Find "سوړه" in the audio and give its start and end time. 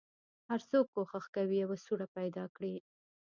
1.85-2.07